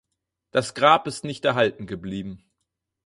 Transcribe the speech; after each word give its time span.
Das 0.49 0.73
Grab 0.73 1.05
ist 1.05 1.23
nicht 1.25 1.45
erhalten 1.45 1.85
geblieben. 1.85 2.43